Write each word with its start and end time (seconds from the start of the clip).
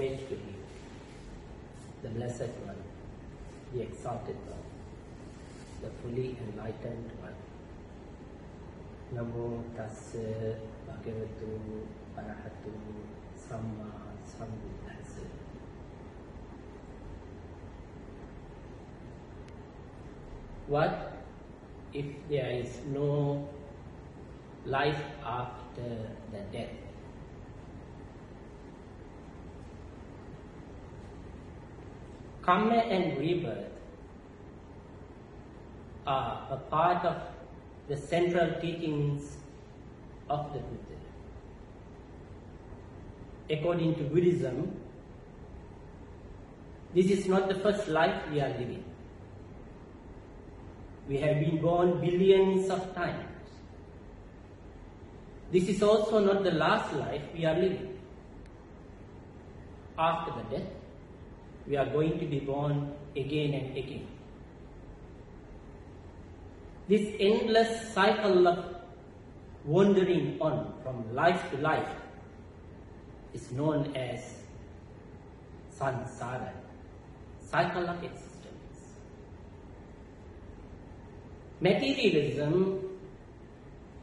homage 0.00 0.20
to 0.28 0.34
you, 0.34 0.54
the 2.02 2.08
Blessed 2.08 2.52
One, 2.64 2.82
the 3.74 3.82
Exalted 3.82 4.36
One, 4.48 4.64
the 5.82 5.90
fully 6.00 6.38
enlightened 6.40 7.10
One. 7.20 7.36
Namo 9.14 9.62
tassa 9.76 10.56
bhagavato 10.88 11.50
arahato 12.16 12.72
samma 13.36 13.90
sambuddhassa. 14.24 15.26
What 20.68 21.12
if 21.92 22.06
there 22.30 22.50
is 22.50 22.80
no 22.86 23.48
life 24.64 25.02
after 25.22 25.90
the 26.32 26.40
death? 26.52 26.89
Karma 32.42 32.76
and 32.76 33.18
rebirth 33.18 33.66
are 36.06 36.46
a 36.50 36.56
part 36.56 37.04
of 37.04 37.16
the 37.88 37.96
central 37.96 38.60
teachings 38.60 39.36
of 40.28 40.52
the 40.52 40.60
Buddha. 40.60 40.90
According 43.50 43.96
to 43.96 44.04
Buddhism, 44.04 44.80
this 46.94 47.10
is 47.10 47.26
not 47.26 47.48
the 47.48 47.56
first 47.56 47.88
life 47.88 48.22
we 48.32 48.40
are 48.40 48.48
living. 48.48 48.84
We 51.08 51.18
have 51.18 51.40
been 51.40 51.60
born 51.60 52.00
billions 52.00 52.70
of 52.70 52.94
times. 52.94 53.26
This 55.52 55.68
is 55.68 55.82
also 55.82 56.20
not 56.20 56.44
the 56.44 56.52
last 56.52 56.92
life 56.94 57.22
we 57.34 57.44
are 57.44 57.54
living. 57.54 57.98
After 59.98 60.32
the 60.40 60.58
death, 60.58 60.68
we 61.70 61.76
are 61.76 61.86
going 61.86 62.18
to 62.18 62.26
be 62.26 62.40
born 62.40 62.92
again 63.16 63.54
and 63.54 63.76
again. 63.76 64.06
This 66.88 67.14
endless 67.20 67.94
cycle 67.94 68.48
of 68.48 68.58
wandering 69.64 70.36
on 70.40 70.74
from 70.82 71.14
life 71.14 71.48
to 71.52 71.58
life 71.58 71.94
is 73.32 73.52
known 73.52 73.94
as 73.94 74.34
samsara, 75.78 76.50
cycle 77.40 77.88
of 77.88 78.02
existence. 78.02 78.80
Materialism 81.60 82.98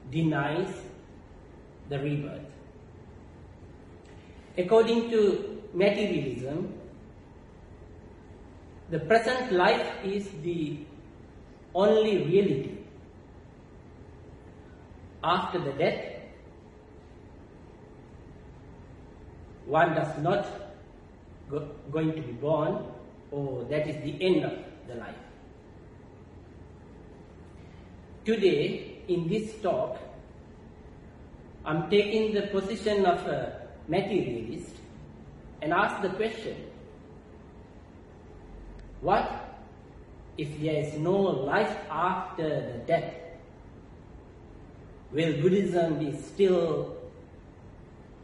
denies 0.09 0.73
the 1.89 1.99
rebirth. 1.99 2.49
According 4.57 5.09
to 5.11 5.61
materialism, 5.73 6.76
the 8.89 8.99
present 8.99 9.51
life 9.51 9.87
is 10.03 10.29
the 10.43 10.77
only 11.75 12.17
reality. 12.23 12.77
After 15.23 15.59
the 15.59 15.71
death, 15.71 16.05
one 19.65 19.93
does 19.93 20.17
not 20.19 20.47
go, 21.49 21.67
going 21.91 22.13
to 22.13 22.21
be 22.21 22.31
born 22.33 22.85
or 23.31 23.65
that 23.65 23.87
is 23.87 24.01
the 24.03 24.15
end 24.23 24.45
of 24.45 24.53
the 24.87 24.95
life. 24.95 25.15
Today, 28.23 28.99
in 29.07 29.27
this 29.27 29.53
talk, 29.61 29.97
I'm 31.65 31.89
taking 31.89 32.33
the 32.33 32.43
position 32.47 33.05
of 33.05 33.19
a 33.27 33.67
materialist 33.87 34.71
and 35.61 35.73
ask 35.73 36.01
the 36.01 36.09
question, 36.09 36.55
what 39.01 39.47
if 40.37 40.59
there 40.61 40.83
is 40.83 40.93
no 40.99 41.15
life 41.15 41.75
after 41.89 42.47
the 42.49 42.77
death? 42.85 43.13
Will 45.11 45.41
Buddhism 45.41 45.99
be 45.99 46.15
still 46.17 46.95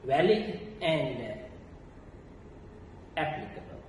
valid 0.06 0.60
and 0.82 1.40
applicable? 3.18 3.82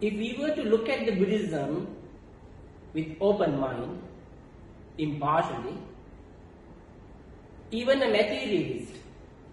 If 0.00 0.14
we 0.14 0.36
were 0.38 0.54
to 0.54 0.62
look 0.62 0.88
at 0.88 1.04
the 1.06 1.12
Buddhism 1.12 1.88
with 2.94 3.16
open 3.20 3.58
mind, 3.60 4.00
impartially, 4.96 5.76
even 7.70 8.02
a 8.02 8.08
materialist 8.08 8.92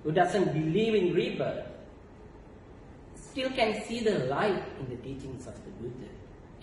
who 0.04 0.12
doesn't 0.12 0.54
believe 0.54 0.96
in 0.96 1.14
rebirth 1.14 1.67
still 3.38 3.52
can 3.52 3.84
see 3.86 4.00
the 4.00 4.18
light 4.26 4.64
in 4.80 4.90
the 4.90 4.96
teachings 5.04 5.46
of 5.46 5.54
the 5.64 5.70
Buddha 5.80 6.10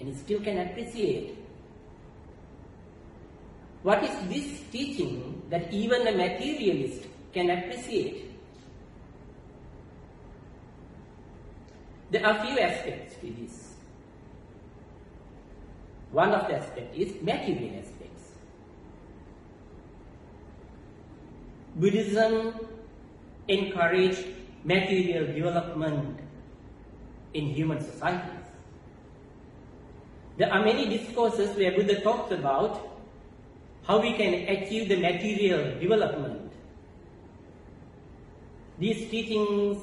and 0.00 0.08
he 0.08 0.14
still 0.14 0.40
can 0.40 0.58
appreciate 0.58 1.38
what 3.84 4.02
is 4.02 4.10
this 4.28 4.60
teaching 4.72 5.40
that 5.50 5.72
even 5.72 6.04
a 6.08 6.12
materialist 6.12 7.06
can 7.32 7.50
appreciate? 7.50 8.32
There 12.10 12.26
are 12.26 12.44
few 12.44 12.58
aspects 12.58 13.14
to 13.20 13.26
this. 13.26 13.74
One 16.10 16.32
of 16.32 16.48
the 16.48 16.56
aspects 16.56 16.98
is 16.98 17.22
material 17.22 17.78
aspects. 17.78 18.32
Buddhism 21.76 22.54
encouraged 23.46 24.24
material 24.64 25.26
development 25.26 26.23
in 27.34 27.46
human 27.46 27.80
societies. 27.80 28.46
There 30.36 30.52
are 30.52 30.64
many 30.64 30.86
discourses 30.88 31.56
where 31.56 31.72
Buddha 31.72 32.00
talks 32.00 32.32
about 32.32 32.94
how 33.86 34.00
we 34.00 34.14
can 34.14 34.34
achieve 34.48 34.88
the 34.88 34.96
material 34.96 35.78
development. 35.78 36.52
These 38.78 39.10
teachings 39.10 39.78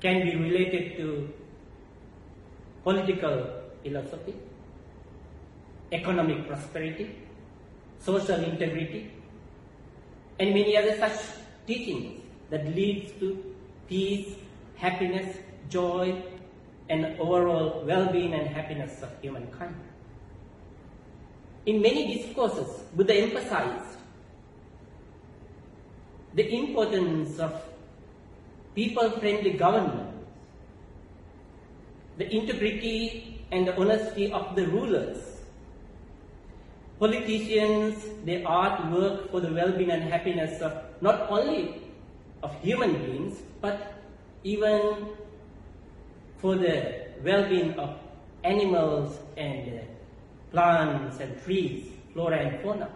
can 0.00 0.24
be 0.24 0.36
related 0.36 0.96
to 0.98 1.32
political 2.84 3.62
philosophy, 3.82 4.34
economic 5.92 6.46
prosperity, 6.46 7.14
social 8.00 8.42
integrity, 8.44 9.10
and 10.38 10.54
many 10.54 10.76
other 10.76 10.96
such 10.98 11.18
teachings 11.66 12.20
that 12.50 12.66
leads 12.74 13.12
to 13.20 13.54
peace, 13.88 14.34
happiness, 14.78 15.36
joy, 15.68 16.22
and 16.88 17.20
overall 17.20 17.84
well-being 17.84 18.32
and 18.32 18.48
happiness 18.48 19.02
of 19.02 19.10
humankind. 19.20 19.76
In 21.66 21.82
many 21.82 22.16
discourses, 22.16 22.84
Buddha 22.96 23.14
emphasized 23.14 23.98
the 26.34 26.48
importance 26.54 27.38
of 27.38 27.52
people-friendly 28.74 29.52
government, 29.52 30.14
the 32.16 32.32
integrity 32.34 33.44
and 33.50 33.66
the 33.66 33.76
honesty 33.76 34.32
of 34.32 34.54
the 34.54 34.66
rulers. 34.66 35.18
Politicians, 36.98 38.06
they 38.24 38.42
are 38.44 38.76
to 38.78 38.96
work 38.96 39.30
for 39.30 39.40
the 39.40 39.52
well-being 39.52 39.90
and 39.90 40.02
happiness 40.02 40.60
of 40.62 40.72
not 41.00 41.30
only 41.30 41.82
of 42.42 42.54
human 42.62 42.94
beings, 42.94 43.42
but 43.60 43.97
even 44.44 45.08
for 46.38 46.56
the 46.56 47.06
well-being 47.22 47.72
of 47.78 47.98
animals 48.44 49.18
and 49.36 49.80
uh, 49.80 49.82
plants 50.50 51.20
and 51.20 51.42
trees, 51.44 51.90
flora 52.12 52.38
and 52.38 52.62
fauna. 52.62 52.88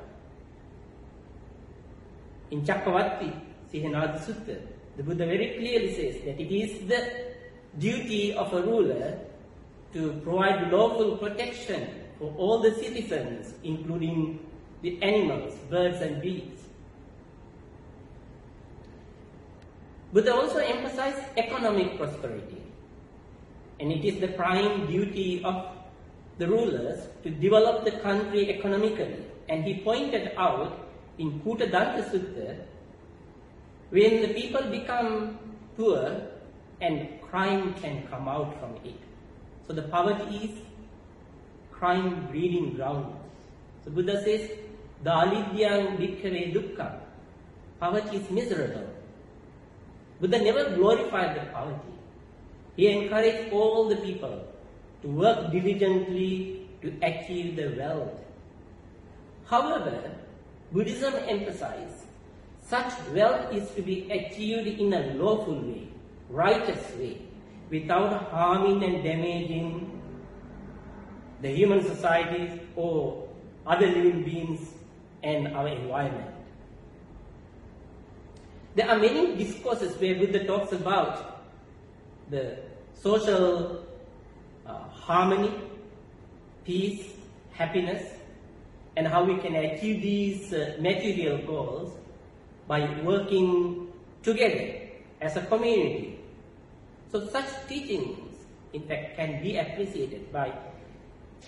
In 2.51 2.63
Chakravarti 2.63 3.33
Sihanada 3.73 4.21
Sutta, 4.21 4.61
the 4.97 5.03
Buddha 5.03 5.27
very 5.27 5.57
clearly 5.59 5.95
says 5.95 6.23
that 6.25 6.41
it 6.41 6.55
is 6.55 6.87
the 6.87 7.33
duty 7.79 8.35
of 8.35 8.53
a 8.53 8.63
ruler 8.63 9.19
to 9.93 10.13
provide 10.23 10.71
lawful 10.71 11.17
protection 11.17 11.89
for 12.19 12.33
all 12.37 12.61
the 12.61 12.73
citizens, 12.75 13.55
including 13.65 14.39
the 14.83 15.03
animals, 15.03 15.55
birds 15.71 16.01
and 16.01 16.21
bees. 16.23 16.62
Buddha 20.13 20.35
also 20.35 20.59
emphasized 20.59 21.23
economic 21.37 21.97
prosperity. 21.97 22.63
And 23.81 23.91
it 23.91 24.05
is 24.05 24.21
the 24.21 24.29
prime 24.29 24.87
duty 24.87 25.43
of 25.43 25.67
the 26.39 26.47
rulers 26.49 27.07
to 27.23 27.31
develop 27.31 27.85
the 27.85 27.93
country 27.93 28.51
economically. 28.51 29.25
And 29.49 29.65
he 29.65 29.81
pointed 29.83 30.33
out 30.37 30.89
in 31.19 31.41
Kutadanta 31.41 32.09
Sutta, 32.11 32.57
when 33.91 34.23
the 34.23 34.29
people 34.35 34.63
become 34.71 35.39
poor 35.77 36.23
and 36.81 37.21
crime 37.23 37.75
can 37.75 38.07
come 38.09 38.29
out 38.29 38.59
from 38.61 38.77
it. 38.85 38.99
So 39.67 39.73
the 39.73 39.83
poverty 39.83 40.37
is 40.37 40.51
crime 41.71 42.29
breeding 42.31 42.75
ground. 42.75 43.15
So 43.85 43.91
Buddha 43.91 44.23
says, 44.23 44.51
Dalidyang 45.05 45.99
bhikkhave 45.99 46.55
dukkha, 46.55 47.01
poverty 47.81 48.19
is 48.19 48.31
miserable. 48.31 48.92
Buddha 50.23 50.39
never 50.39 50.77
glorified 50.77 51.35
the 51.35 51.51
poverty. 51.51 51.95
He 52.77 52.87
encouraged 52.87 53.53
all 53.53 53.89
the 53.89 53.97
people 53.97 54.45
to 55.03 55.09
work 55.09 55.51
diligently 55.51 56.69
to 56.81 56.93
achieve 57.03 57.57
the 57.57 57.75
wealth. 57.77 58.13
However, 59.47 60.13
Buddhism 60.71 61.15
emphasizes 61.27 62.05
such 62.61 62.93
wealth 63.13 63.53
is 63.53 63.69
to 63.73 63.83
be 63.83 64.09
achieved 64.13 64.69
in 64.69 64.93
a 64.93 65.15
lawful 65.15 65.61
way, 65.61 65.89
righteous 66.31 66.95
way, 66.97 67.19
without 67.69 68.31
harming 68.31 68.85
and 68.85 69.03
damaging 69.03 70.01
the 71.41 71.49
human 71.49 71.83
societies 71.83 72.61
or 72.77 73.27
other 73.67 73.89
living 73.89 74.23
beings 74.23 74.71
and 75.25 75.49
our 75.49 75.67
environment. 75.67 76.31
There 78.75 78.89
are 78.89 78.99
many 78.99 79.37
discourses 79.37 80.01
where 80.01 80.15
Buddha 80.15 80.47
talks 80.47 80.73
about 80.73 81.45
the 82.31 82.59
social 82.95 83.85
uh, 84.67 84.79
harmony, 84.89 85.53
peace, 86.65 87.05
happiness, 87.53 88.03
and 88.97 89.07
how 89.07 89.25
we 89.25 89.37
can 89.39 89.55
achieve 89.55 90.01
these 90.01 90.53
uh, 90.53 90.77
material 90.81 91.39
goals 91.47 91.93
by 92.67 92.89
working 93.03 93.93
together 94.23 94.79
as 95.21 95.37
a 95.37 95.43
community. 95.43 96.19
So 97.11 97.29
such 97.29 97.45
teachings, 97.69 98.37
in 98.73 98.83
fact, 98.89 99.17
can 99.17 99.43
be 99.43 99.59
appreciated 99.59 100.33
by 100.33 100.53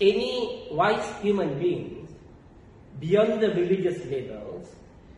any 0.01 0.69
wise 0.71 1.07
human 1.23 1.59
beings 1.59 2.11
beyond 3.01 3.43
the 3.43 3.49
religious 3.49 4.05
labels, 4.07 4.69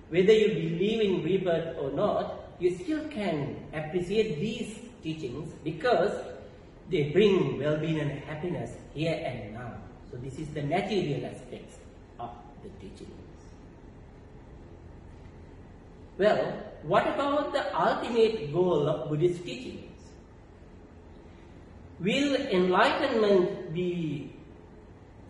whether 0.09 0.33
you 0.33 0.49
believe 0.49 1.01
in 1.01 1.23
rebirth 1.23 1.77
or 1.79 1.91
not, 1.91 2.35
you 2.59 2.75
still 2.77 3.07
can 3.09 3.57
appreciate 3.73 4.41
these 4.41 4.79
teachings 5.03 5.53
because 5.65 6.13
they 6.91 7.11
bring 7.11 7.59
well-being 7.59 8.01
and 8.01 8.11
happiness 8.25 8.71
here 8.95 9.21
and 9.25 9.55
now. 9.55 9.75
So 10.11 10.17
this 10.19 10.39
is 10.39 10.49
the 10.49 10.63
material 10.63 11.27
aspects 11.27 11.77
of 12.21 12.31
the 12.63 12.69
teachings. 12.81 13.11
Well, 16.19 16.63
what 16.83 17.07
about 17.07 17.53
the 17.53 17.77
ultimate 17.79 18.53
goal 18.53 18.89
of 18.89 19.09
Buddhist 19.09 19.45
teachings? 19.45 19.83
Will 21.99 22.37
enlightenment 22.37 23.75
be 23.75 24.33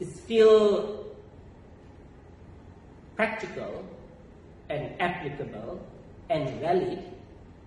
still 0.04 1.06
practical 3.16 3.85
and 4.69 5.01
applicable 5.01 5.81
and 6.31 6.61
valid 6.61 7.03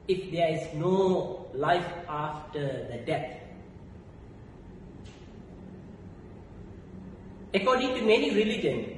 if 0.08 0.32
there 0.32 0.50
is 0.50 0.74
no 0.74 1.48
life 1.54 1.86
after 2.08 2.88
the 2.92 2.98
death. 3.06 3.36
According 7.54 7.96
to 7.96 8.02
many 8.02 8.32
religions, 8.32 8.98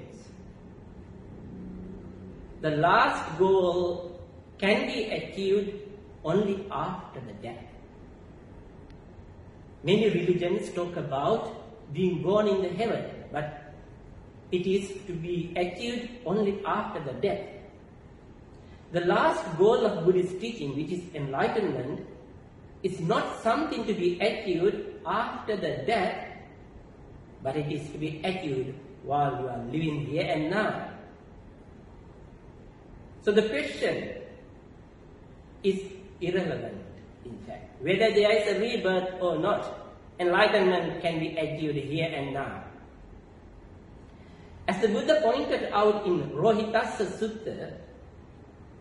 the 2.62 2.72
last 2.72 3.38
goal 3.38 4.20
can 4.58 4.86
be 4.88 5.05
achieved 5.05 5.74
only 6.24 6.65
after 6.72 7.20
the 7.22 7.34
death. 7.41 7.63
Many 9.84 10.10
religions 10.10 10.70
talk 10.74 10.96
about 10.96 11.93
being 11.93 12.22
born 12.22 12.48
in 12.48 12.62
the 12.62 12.70
heaven, 12.70 13.03
but 13.31 13.74
it 14.51 14.67
is 14.67 14.91
to 15.08 15.13
be 15.13 15.53
achieved 15.55 16.10
only 16.25 16.63
after 16.65 17.00
the 17.03 17.13
death. 17.13 17.60
The 18.91 19.01
last 19.01 19.57
goal 19.57 19.86
of 19.86 20.03
Buddhist 20.05 20.39
teaching, 20.39 20.75
which 20.75 20.91
is 20.91 21.03
enlightenment, 21.15 22.05
is 22.83 23.00
not 23.00 23.41
something 23.41 23.86
to 23.86 23.93
be 23.93 24.19
achieved 24.19 24.75
after 25.05 25.55
the 25.55 25.83
death, 25.88 26.27
but 27.41 27.55
it 27.55 27.71
is 27.71 27.89
to 27.91 27.98
be 27.98 28.19
achieved 28.24 28.75
while 29.03 29.39
you 29.39 29.48
are 29.48 29.63
living 29.71 30.05
here 30.05 30.27
and 30.27 30.50
now. 30.51 30.89
So 33.24 33.31
the 33.31 33.48
question 33.48 34.21
is 35.63 35.79
irrelevant, 36.19 36.83
in 37.24 37.38
fact. 37.48 37.81
Whether 37.81 38.12
there 38.12 38.31
is 38.31 38.55
a 38.55 38.60
rebirth 38.60 39.21
or 39.21 39.39
not, 39.39 39.93
enlightenment 40.19 41.01
can 41.01 41.19
be 41.19 41.38
achieved 41.38 41.77
here 41.77 42.12
and 42.12 42.33
now. 42.33 42.63
As 44.67 44.81
the 44.81 44.88
Buddha 44.88 45.21
pointed 45.21 45.69
out 45.71 46.05
in 46.05 46.29
Rohitassa 46.31 47.05
Sutta, 47.05 47.74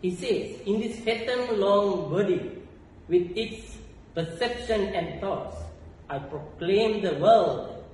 he 0.03 0.15
says, 0.15 0.61
in 0.67 0.81
this 0.81 0.99
fettern 1.01 1.61
long 1.61 2.11
body, 2.11 2.63
with 3.09 3.37
its 3.37 3.77
perception 4.15 4.95
and 4.95 5.21
thoughts, 5.21 5.57
I 6.09 6.19
proclaim 6.19 7.03
the 7.03 7.15
world, 7.15 7.85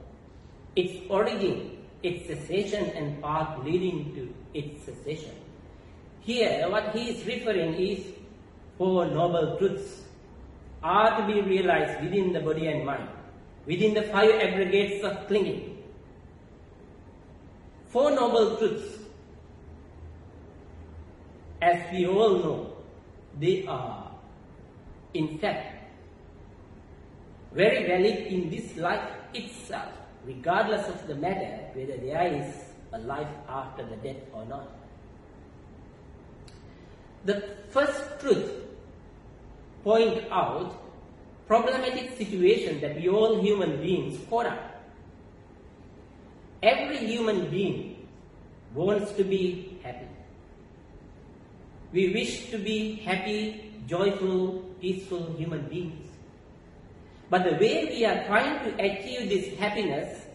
its 0.74 0.94
origin, 1.10 1.78
its 2.02 2.26
cessation 2.26 2.90
and 2.90 3.22
path 3.22 3.58
leading 3.64 4.14
to 4.14 4.34
its 4.54 4.84
cessation. 4.84 5.34
Here, 6.20 6.68
what 6.68 6.94
he 6.94 7.10
is 7.10 7.26
referring 7.26 7.74
is 7.74 8.04
four 8.78 9.06
noble 9.06 9.56
truths 9.58 10.02
are 10.82 11.20
to 11.20 11.26
be 11.26 11.40
realized 11.40 12.02
within 12.02 12.32
the 12.32 12.40
body 12.40 12.68
and 12.68 12.84
mind, 12.86 13.08
within 13.66 13.94
the 13.94 14.02
five 14.02 14.30
aggregates 14.30 15.04
of 15.04 15.26
clinging. 15.26 15.82
Four 17.88 18.10
Noble 18.12 18.56
Truths, 18.56 18.95
as 21.62 21.92
we 21.92 22.06
all 22.06 22.38
know, 22.38 22.76
they 23.38 23.66
are 23.66 24.10
in 25.14 25.38
fact 25.38 25.72
very 27.52 27.86
valid 27.86 28.26
in 28.26 28.50
this 28.50 28.76
life 28.76 29.08
itself, 29.34 29.92
regardless 30.24 30.86
of 30.88 31.06
the 31.06 31.14
matter 31.14 31.68
whether 31.74 31.96
there 31.96 32.26
is 32.34 32.54
a 32.92 32.98
life 32.98 33.34
after 33.48 33.84
the 33.84 33.96
death 33.96 34.22
or 34.32 34.44
not. 34.44 34.68
The 37.24 37.42
first 37.70 38.20
truth 38.20 38.50
point 39.82 40.24
out 40.30 40.82
problematic 41.46 42.16
situation 42.16 42.80
that 42.80 42.96
we 42.96 43.08
all 43.08 43.40
human 43.40 43.80
beings 43.80 44.18
caught 44.28 44.46
up 44.46 44.76
Every 46.62 46.98
human 46.98 47.50
being 47.50 48.08
wants 48.74 49.12
to 49.12 49.24
be 49.24 49.78
happy. 49.82 50.08
We 51.92 52.12
wish 52.12 52.50
to 52.50 52.58
be 52.58 52.96
happy, 52.96 53.72
joyful, 53.86 54.64
peaceful 54.80 55.34
human 55.36 55.68
beings. 55.68 56.08
But 57.30 57.44
the 57.44 57.56
way 57.56 57.86
we 57.86 58.04
are 58.04 58.24
trying 58.26 58.64
to 58.64 58.84
achieve 58.84 59.28
this 59.28 59.58
happiness 59.58 60.26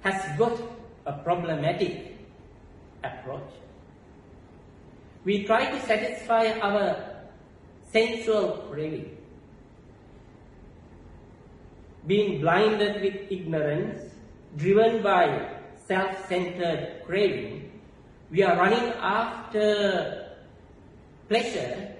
has 0.00 0.38
got 0.38 0.60
a 1.06 1.12
problematic 1.12 2.16
approach. 3.02 3.50
We 5.24 5.44
try 5.44 5.70
to 5.70 5.80
satisfy 5.86 6.58
our 6.60 6.96
sensual 7.90 8.68
craving 8.70 9.16
being 12.06 12.40
blinded 12.40 13.02
with 13.02 13.16
ignorance, 13.30 14.00
driven 14.56 15.02
by 15.02 15.58
self-centered 15.86 17.02
craving, 17.04 17.65
we 18.30 18.42
are 18.42 18.56
running 18.56 18.92
after 19.00 20.26
pleasure 21.28 21.94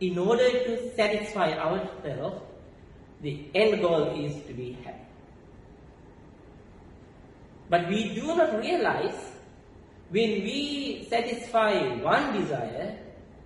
in 0.00 0.18
order 0.18 0.50
to 0.50 0.94
satisfy 0.94 1.52
ourselves. 1.52 2.42
The 3.22 3.48
end 3.54 3.80
goal 3.80 4.14
is 4.20 4.34
to 4.46 4.52
be 4.52 4.76
happy. 4.84 4.98
But 7.70 7.88
we 7.88 8.14
do 8.14 8.36
not 8.36 8.58
realize 8.58 9.32
when 10.10 10.44
we 10.44 11.06
satisfy 11.08 11.96
one 12.02 12.40
desire, 12.40 12.98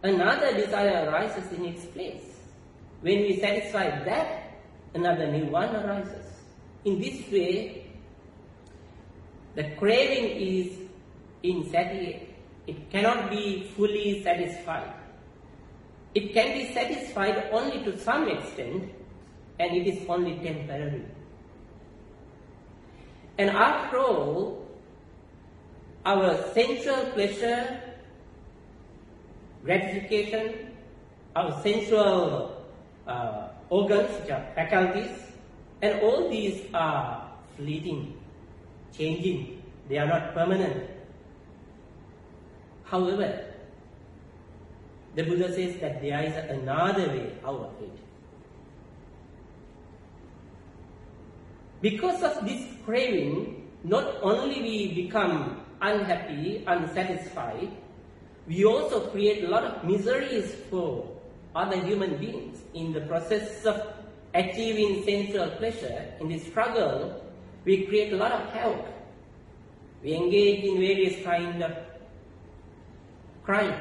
another 0.03 0.55
desire 0.55 1.09
arises 1.09 1.53
in 1.53 1.65
its 1.65 1.85
place. 1.87 2.37
When 3.01 3.21
we 3.21 3.39
satisfy 3.39 4.05
that, 4.05 4.51
another 4.95 5.31
new 5.31 5.47
one 5.47 5.75
arises. 5.75 6.27
In 6.85 7.01
this 7.01 7.31
way, 7.31 7.87
the 9.55 9.71
craving 9.77 10.37
is 10.41 10.88
insatiate. 11.43 12.35
It 12.67 12.91
cannot 12.91 13.31
be 13.31 13.71
fully 13.77 14.23
satisfied. 14.23 14.93
It 16.15 16.33
can 16.33 16.59
be 16.59 16.73
satisfied 16.73 17.49
only 17.53 17.85
to 17.85 17.99
some 17.99 18.29
extent 18.29 18.91
and 19.59 19.77
it 19.77 19.87
is 19.87 20.09
only 20.09 20.37
temporary. 20.39 21.05
And 23.39 23.51
after 23.51 23.99
all, 23.99 24.67
our 26.05 26.37
sensual 26.55 27.07
pleasure, 27.13 27.81
gratification, 29.65 30.75
our 31.37 31.63
sensual 31.63 32.67
uh, 33.07 33.49
organs, 33.71 34.11
which 34.21 34.31
are 34.31 34.45
faculties, 34.55 35.11
and 35.83 36.01
all 36.01 36.29
these 36.29 36.63
are 36.75 37.31
fleeting, 37.57 38.19
changing, 38.97 39.63
they 39.89 39.99
are 39.99 40.07
not 40.07 40.35
permanent. 40.35 40.98
However, 42.91 43.45
the 45.15 45.23
Buddha 45.23 45.53
says 45.53 45.77
that 45.81 46.01
there 46.01 46.23
is 46.23 46.35
another 46.51 47.09
way 47.09 47.33
out 47.45 47.61
of 47.61 47.83
it. 47.83 47.99
Because 51.81 52.23
of 52.23 52.45
this 52.47 52.65
craving, 52.85 53.69
not 53.85 54.23
only 54.23 54.63
we 54.63 54.95
become 54.95 55.61
unhappy, 55.81 56.65
unsatisfied, 56.67 57.71
we 58.47 58.65
also 58.65 59.11
create 59.11 59.45
a 59.45 59.49
lot 59.49 59.65
of 59.65 59.85
miseries 59.85 60.55
for 60.71 61.07
other 61.55 61.77
human 61.77 62.17
beings 62.17 62.59
in 62.75 62.93
the 62.93 63.03
process 63.03 63.67
of 63.67 63.81
achieving 64.35 65.05
sensual 65.05 65.51
pleasure. 65.59 66.15
In 66.21 66.29
the 66.29 66.39
struggle, 66.39 67.23
we 67.65 67.85
create 67.85 68.13
a 68.13 68.17
lot 68.17 68.33
of 68.33 68.49
havoc. 68.51 68.87
We 70.03 70.15
engage 70.15 70.65
in 70.65 70.79
various 70.79 71.23
kind 71.25 71.63
of 71.63 71.73
crimes, 73.49 73.81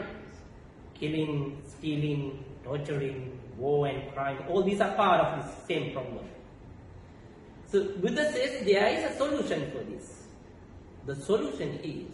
killing, 0.98 1.62
stealing, 1.68 2.42
torturing, 2.64 3.38
war 3.58 3.88
and 3.88 4.14
crime. 4.14 4.38
All 4.48 4.64
these 4.64 4.80
are 4.80 4.96
part 4.96 5.20
of 5.20 5.44
the 5.44 5.66
same 5.68 5.92
problem. 5.92 6.26
So 7.70 7.84
Buddha 8.00 8.32
says 8.32 8.66
there 8.66 8.88
is 8.88 9.12
a 9.12 9.18
solution 9.18 9.70
for 9.72 9.84
this. 9.92 10.28
The 11.06 11.16
solution 11.16 11.80
is 11.84 12.08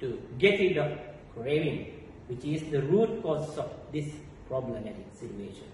to 0.00 0.20
get 0.38 0.58
rid 0.58 0.76
of 0.76 0.98
craving, 1.36 2.02
which 2.26 2.44
is 2.44 2.68
the 2.68 2.82
root 2.82 3.22
cause 3.22 3.56
of 3.56 3.70
this 3.92 4.08
problematic 4.48 5.06
situation. 5.14 5.70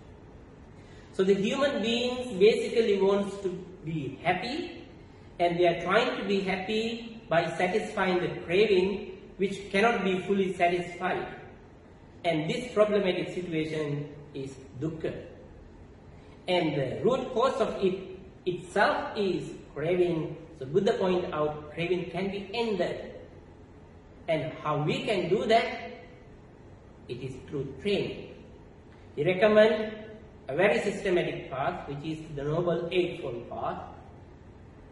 So 1.15 1.25
the 1.25 1.35
human 1.35 1.81
beings 1.81 2.39
basically 2.39 3.01
wants 3.01 3.35
to 3.45 3.49
be 3.87 4.19
happy 4.23 4.85
and 5.39 5.59
they 5.59 5.67
are 5.69 5.83
trying 5.83 6.19
to 6.19 6.25
be 6.29 6.41
happy 6.41 7.23
by 7.31 7.49
satisfying 7.57 8.21
the 8.21 8.29
craving 8.45 9.10
which 9.41 9.73
cannot 9.73 10.05
be 10.05 10.21
fully 10.29 10.53
satisfied. 10.53 11.27
And 12.29 12.45
this 12.45 12.71
problematic 12.75 13.33
situation 13.33 14.13
is 14.35 14.53
dukkha. 14.79 15.17
And 16.47 16.77
the 16.77 17.01
root 17.01 17.33
cause 17.33 17.57
of 17.57 17.73
it 17.81 18.21
itself 18.45 19.17
is 19.17 19.49
craving. 19.73 20.37
So 20.59 20.67
Buddha 20.67 20.93
point 21.01 21.33
out 21.33 21.73
craving 21.73 22.11
can 22.11 22.31
be 22.31 22.51
ended. 22.53 23.17
And 24.29 24.53
how 24.63 24.83
we 24.85 25.05
can 25.09 25.31
do 25.31 25.47
that? 25.47 25.89
It 27.09 27.25
is 27.25 27.33
through 27.49 27.73
training. 27.81 28.37
He 29.17 29.25
recommend 29.25 29.95
a 30.49 30.55
very 30.55 30.81
systematic 30.81 31.51
path, 31.51 31.89
which 31.89 32.05
is 32.05 32.21
the 32.37 32.45
Noble 32.45 32.91
Eightfold 32.93 33.49
Path, 33.49 33.89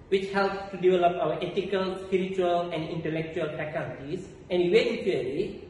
which 0.08 0.32
helps 0.32 0.72
to 0.72 0.78
develop 0.78 1.20
our 1.20 1.36
ethical, 1.44 1.98
spiritual, 2.06 2.72
and 2.72 2.88
intellectual 2.88 3.52
faculties. 3.60 4.26
And 4.50 4.62
eventually, 4.62 5.68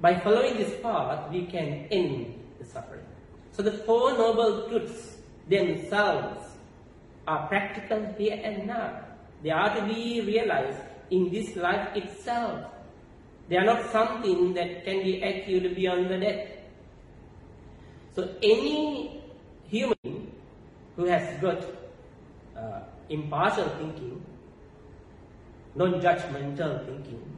by 0.00 0.18
following 0.20 0.56
this 0.56 0.74
path, 0.82 1.30
we 1.30 1.46
can 1.46 1.86
end 1.90 2.42
the 2.58 2.64
suffering. 2.64 3.04
So 3.52 3.62
the 3.62 3.72
Four 3.72 4.12
Noble 4.12 4.68
Truths 4.68 5.16
themselves 5.48 6.44
are 7.26 7.46
practical 7.48 8.14
here 8.18 8.40
and 8.42 8.66
now. 8.66 9.00
They 9.42 9.50
are 9.50 9.74
to 9.74 9.86
be 9.86 10.20
realized 10.20 10.80
in 11.10 11.30
this 11.30 11.56
life 11.56 11.96
itself. 11.96 12.64
They 13.48 13.56
are 13.56 13.64
not 13.64 13.90
something 13.90 14.54
that 14.54 14.84
can 14.84 15.02
be 15.02 15.22
achieved 15.22 15.74
beyond 15.74 16.10
the 16.10 16.18
death. 16.18 16.48
So 18.14 18.34
any 18.42 19.22
human 19.68 20.32
who 20.96 21.04
has 21.04 21.40
got 21.40 21.64
uh, 22.56 22.80
impartial 23.08 23.68
thinking, 23.78 24.24
non-judgmental 25.74 26.86
thinking, 26.86 27.35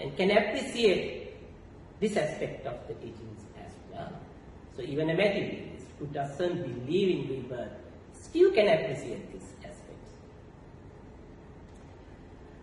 and 0.00 0.16
can 0.16 0.30
appreciate 0.30 1.34
this 2.00 2.16
aspect 2.16 2.66
of 2.66 2.74
the 2.88 2.94
teachings 2.94 3.44
as 3.58 3.72
well. 3.92 4.12
So 4.76 4.82
even 4.82 5.10
a 5.10 5.14
materialist 5.14 5.86
who 5.98 6.06
doesn't 6.06 6.62
believe 6.62 7.08
in 7.18 7.28
rebirth 7.28 7.72
still 8.14 8.50
can 8.52 8.68
appreciate 8.68 9.32
these 9.32 9.48
aspects. 9.60 10.10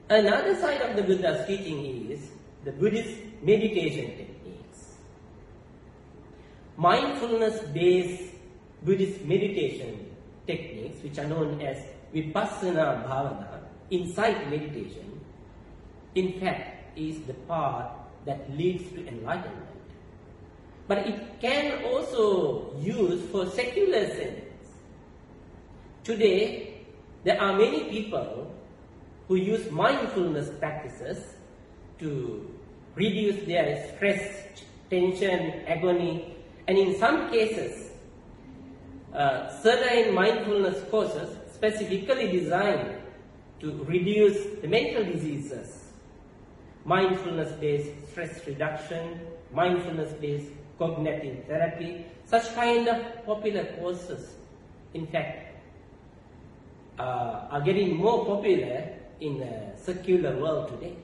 Another 0.10 0.56
side 0.56 0.82
of 0.82 0.96
the 0.96 1.04
Buddha's 1.04 1.46
teaching 1.46 2.10
is 2.10 2.30
the 2.64 2.72
Buddhist 2.72 3.16
meditation 3.44 4.18
techniques. 4.18 4.98
mindfulness-based 6.78 8.34
Buddhist 8.84 9.22
meditation 9.26 10.06
techniques, 10.46 11.04
which 11.04 11.18
are 11.18 11.26
known 11.26 11.60
as 11.62 11.78
Vipassana 12.14 13.04
Bhavana, 13.04 13.60
insight 13.90 14.50
meditation, 14.50 15.20
in 16.16 16.40
fact, 16.40 16.77
is 16.98 17.22
the 17.22 17.34
path 17.48 17.92
that 18.26 18.50
leads 18.58 18.92
to 18.92 19.08
enlightenment. 19.08 19.66
But 20.88 21.00
it 21.00 21.40
can 21.42 21.84
also 21.86 22.76
use 22.80 23.30
for 23.30 23.46
secular 23.46 24.08
sense. 24.08 24.46
Today, 26.04 26.86
there 27.24 27.40
are 27.42 27.58
many 27.58 27.84
people 27.86 28.52
who 29.28 29.36
use 29.36 29.70
mindfulness 29.70 30.50
practices 30.60 31.36
to 32.00 32.50
reduce 32.96 33.46
their 33.46 33.94
stress, 33.96 34.46
tension, 34.90 35.64
agony, 35.68 36.36
and 36.68 36.78
in 36.78 36.98
some 36.98 37.30
cases, 37.32 37.92
uh, 39.14 39.50
certain 39.62 40.14
mindfulness 40.14 40.84
courses 40.90 41.36
specifically 41.54 42.32
designed 42.32 42.98
to 43.60 43.84
reduce 43.86 44.62
the 44.62 44.68
mental 44.68 45.04
diseases, 45.04 45.87
mindfulness-based 46.88 47.92
stress 48.10 48.48
reduction, 48.48 49.20
mindfulness-based 49.54 50.52
cognitive 50.80 51.46
therapy, 51.46 52.06
such 52.26 52.56
kind 52.56 52.88
of 52.88 53.26
popular 53.26 53.66
courses, 53.78 54.36
in 54.94 55.06
fact, 55.08 55.54
uh, 56.98 57.48
are 57.52 57.62
getting 57.62 57.98
more 57.98 58.26
popular 58.26 58.88
in 59.20 59.38
the 59.38 59.78
secular 59.78 60.38
world 60.38 60.70
today. 60.70 60.96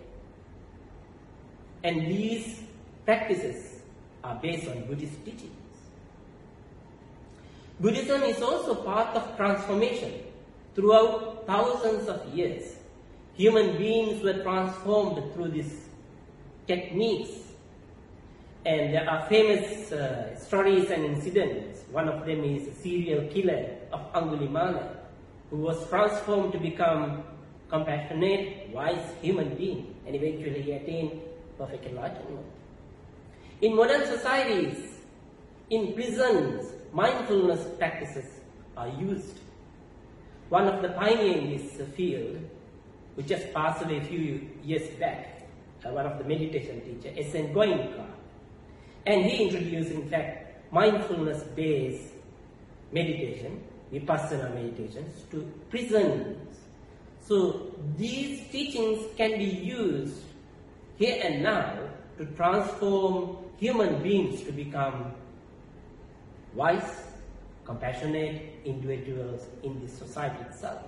And 1.83 2.07
these 2.07 2.63
practices 3.05 3.81
are 4.23 4.35
based 4.35 4.69
on 4.69 4.85
Buddhist 4.85 5.23
teachings. 5.25 5.51
Buddhism 7.81 8.23
is 8.23 8.41
also 8.41 8.75
part 8.75 9.13
of 9.17 9.35
transformation. 9.35 10.13
Throughout 10.75 11.45
thousands 11.45 12.07
of 12.07 12.25
years, 12.33 12.77
human 13.35 13.77
beings 13.77 14.23
were 14.23 14.41
transformed 14.43 15.33
through 15.33 15.49
these 15.49 15.87
techniques. 16.67 17.31
And 18.65 18.93
there 18.93 19.09
are 19.09 19.27
famous 19.27 19.91
uh, 19.91 20.37
stories 20.37 20.89
and 20.89 21.03
incidents. 21.03 21.81
One 21.91 22.07
of 22.07 22.25
them 22.25 22.43
is 22.43 22.67
a 22.67 22.73
serial 22.75 23.27
killer 23.27 23.75
of 23.91 24.01
Angulimala, 24.13 24.95
who 25.49 25.57
was 25.57 25.87
transformed 25.89 26.53
to 26.53 26.59
become 26.59 27.23
compassionate, 27.69 28.69
wise 28.69 29.03
human 29.21 29.55
being, 29.55 29.95
and 30.05 30.15
eventually 30.15 30.61
he 30.61 30.71
attained 30.71 31.19
perfect 31.57 31.85
enlightenment. 31.85 32.45
In 33.61 33.75
modern 33.75 34.05
societies, 34.05 34.99
in 35.69 35.93
prisons, 35.93 36.71
mindfulness 36.93 37.65
practices 37.77 38.25
are 38.77 38.89
used. 38.89 39.39
One 40.49 40.67
of 40.67 40.81
the 40.81 40.89
pioneers 40.89 41.43
in 41.43 41.77
this 41.77 41.95
field, 41.95 42.37
who 43.15 43.21
just 43.23 43.53
passed 43.53 43.83
away 43.83 43.97
a 43.97 44.03
few 44.03 44.49
years 44.63 44.87
back, 44.99 45.47
uh, 45.85 45.89
one 45.89 46.05
of 46.05 46.17
the 46.17 46.23
meditation 46.23 46.81
teacher, 46.81 47.13
S.N. 47.17 47.53
Goenka, 47.53 48.05
and 49.05 49.25
he 49.25 49.43
introduced, 49.43 49.91
in 49.91 50.09
fact, 50.09 50.71
mindfulness-based 50.73 52.13
meditation, 52.91 53.61
vipassana 53.91 54.53
meditations, 54.53 55.23
to 55.29 55.41
prisons. 55.69 56.37
So 57.19 57.73
these 57.97 58.47
teachings 58.49 59.05
can 59.17 59.37
be 59.37 59.45
used 59.45 60.21
here 60.97 61.21
and 61.23 61.43
now 61.43 61.77
to 62.17 62.25
transform 62.25 63.37
human 63.57 64.01
beings 64.01 64.43
to 64.43 64.51
become 64.51 65.13
wise, 66.53 67.03
compassionate 67.65 68.53
individuals 68.65 69.47
in 69.63 69.79
this 69.81 69.93
society 69.93 70.41
itself. 70.43 70.81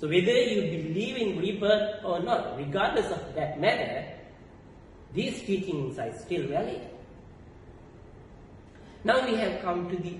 So 0.00 0.08
whether 0.08 0.32
you 0.32 0.62
believe 0.62 1.16
in 1.16 1.38
rebirth 1.38 2.04
or 2.04 2.20
not, 2.20 2.56
regardless 2.56 3.10
of 3.12 3.34
that 3.34 3.60
matter, 3.60 4.06
these 5.12 5.42
teachings 5.42 5.98
are 5.98 6.12
still 6.18 6.46
valid. 6.48 6.80
Now 9.04 9.26
we 9.26 9.36
have 9.36 9.60
come 9.60 9.90
to 9.90 9.96
the 9.96 10.16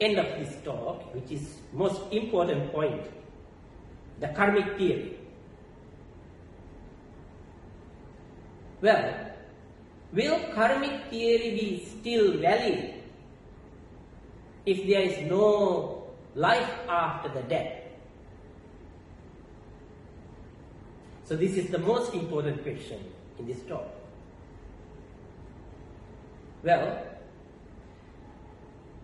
end 0.00 0.18
of 0.18 0.26
this 0.38 0.56
talk, 0.64 1.14
which 1.14 1.30
is 1.30 1.58
most 1.72 2.00
important 2.12 2.72
point, 2.72 3.02
the 4.20 4.28
karmic 4.28 4.76
theory. 4.76 5.16
Well, 8.80 9.28
Will 10.12 10.40
karmic 10.54 11.10
theory 11.10 11.50
be 11.50 11.84
still 11.84 12.38
valid 12.38 12.94
if 14.64 14.86
there 14.88 15.02
is 15.02 15.30
no 15.30 16.08
life 16.34 16.70
after 16.88 17.28
the 17.28 17.42
death? 17.42 17.77
So 21.28 21.36
this 21.36 21.58
is 21.58 21.68
the 21.68 21.78
most 21.78 22.14
important 22.14 22.62
question 22.62 23.04
in 23.38 23.46
this 23.46 23.60
talk. 23.68 23.84
Well, 26.64 27.04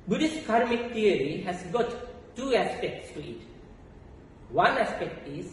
Buddhist 0.08 0.46
karmic 0.46 0.94
theory 0.94 1.42
has 1.44 1.62
got 1.64 1.92
two 2.34 2.54
aspects 2.54 3.12
to 3.12 3.20
it. 3.20 3.42
One 4.48 4.72
aspect 4.72 5.28
is 5.28 5.52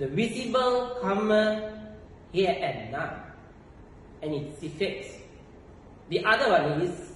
the 0.00 0.08
visible 0.08 0.98
karma 1.00 1.86
here 2.32 2.58
and 2.58 2.90
now 2.90 3.22
and 4.22 4.34
its 4.34 4.60
effects. 4.64 5.22
The 6.08 6.24
other 6.24 6.50
one 6.50 6.82
is 6.82 7.12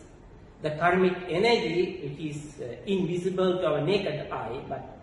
the 0.62 0.70
karmic 0.78 1.18
energy 1.28 2.06
which 2.06 2.36
is 2.36 2.60
uh, 2.62 2.76
invisible 2.86 3.58
to 3.58 3.66
our 3.66 3.80
naked 3.80 4.30
eye 4.30 4.62
but 4.68 5.00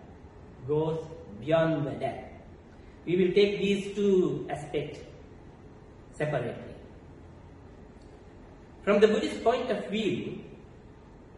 goes 0.66 1.04
beyond 1.38 1.84
that. 2.00 2.29
We 3.06 3.16
will 3.16 3.32
take 3.32 3.58
these 3.60 3.94
two 3.94 4.46
aspects 4.50 5.00
separately. 6.12 6.54
From 8.84 9.00
the 9.00 9.08
Buddhist 9.08 9.42
point 9.42 9.70
of 9.70 9.88
view, 9.88 10.40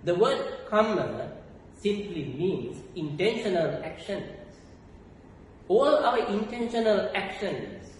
the 0.04 0.14
word 0.14 0.42
karma 0.68 1.30
simply 1.76 2.34
means 2.38 2.78
intentional 2.94 3.82
actions. 3.84 4.26
All 5.68 5.96
our 5.96 6.18
intentional 6.26 7.10
actions 7.14 7.90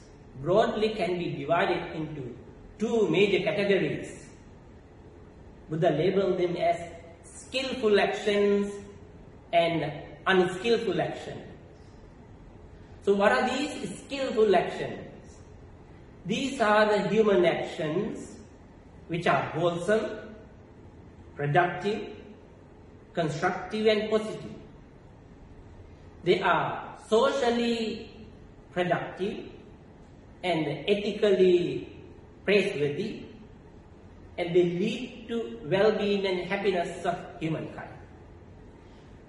broadly 0.41 0.91
can 0.91 1.19
be 1.19 1.31
divided 1.31 1.95
into 1.95 2.35
two 2.79 3.09
major 3.09 3.45
categories. 3.45 4.27
Buddha 5.71 5.91
labeled 5.91 6.39
them 6.39 6.57
as 6.57 6.79
skillful 7.25 8.01
actions 8.01 8.73
and 9.53 9.93
unskillful 10.27 11.01
actions. 11.01 11.52
So 13.05 13.15
what 13.15 13.33
are 13.33 13.49
these 13.51 13.99
skillful 13.99 14.55
actions? 14.55 15.09
These 16.25 16.61
are 16.61 16.87
the 16.87 17.09
human 17.09 17.45
actions 17.45 18.37
which 19.09 19.27
are 19.27 19.43
wholesome, 19.51 20.07
productive, 21.35 22.15
constructive 23.13 23.87
and 23.87 24.09
positive. 24.09 24.55
They 26.23 26.41
are 26.41 26.97
socially 27.09 28.09
productive 28.73 29.51
and 30.45 30.85
ethically 30.87 31.89
praiseworthy 32.45 33.25
and 34.39 34.55
they 34.55 34.65
lead 34.65 35.27
to 35.29 35.61
well-being 35.67 36.25
and 36.27 36.49
happiness 36.49 37.05
of 37.05 37.19
humankind. 37.41 37.91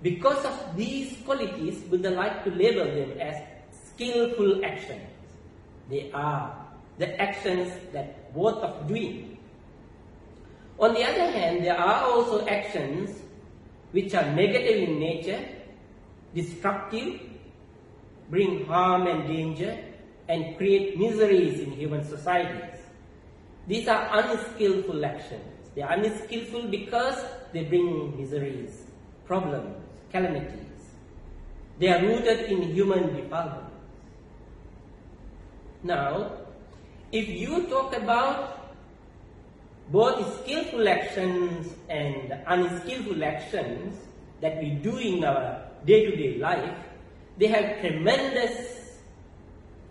Because 0.01 0.45
of 0.45 0.77
these 0.77 1.17
qualities, 1.25 1.79
Buddha 1.83 2.11
like 2.11 2.43
to 2.43 2.51
label 2.51 2.85
them 2.85 3.19
as 3.19 3.35
skillful 3.95 4.65
actions. 4.65 5.09
They 5.89 6.11
are 6.13 6.55
the 6.97 7.19
actions 7.21 7.71
that 7.91 8.31
worth 8.33 8.57
of 8.57 8.87
doing. 8.87 9.37
On 10.79 10.93
the 10.93 11.03
other 11.03 11.31
hand, 11.31 11.63
there 11.63 11.77
are 11.77 12.03
also 12.09 12.45
actions 12.47 13.21
which 13.91 14.13
are 14.15 14.25
negative 14.33 14.89
in 14.89 14.99
nature, 14.99 15.39
destructive, 16.33 17.21
bring 18.29 18.65
harm 18.65 19.07
and 19.07 19.27
danger, 19.27 19.77
and 20.27 20.57
create 20.57 20.97
miseries 20.97 21.59
in 21.59 21.71
human 21.71 22.03
societies. 22.03 22.79
These 23.67 23.87
are 23.87 24.09
unskillful 24.11 25.05
actions. 25.05 25.69
They 25.75 25.81
are 25.81 25.93
unskillful 25.93 26.67
because 26.67 27.23
they 27.51 27.63
bring 27.63 28.17
miseries, 28.17 28.85
problems, 29.25 29.77
calamities. 30.11 30.59
They 31.79 31.89
are 31.89 32.01
rooted 32.01 32.51
in 32.51 32.61
human 32.73 33.15
defilements. 33.15 33.72
Now, 35.83 36.31
if 37.11 37.27
you 37.27 37.67
talk 37.67 37.95
about 37.95 38.71
both 39.91 40.41
skillful 40.41 40.87
actions 40.87 41.73
and 41.89 42.33
unskillful 42.47 43.23
actions 43.23 43.99
that 44.39 44.57
we 44.63 44.71
do 44.71 44.97
in 44.97 45.23
our 45.23 45.67
day-to-day 45.85 46.37
life, 46.39 46.77
they 47.37 47.47
have 47.47 47.81
tremendous 47.81 48.97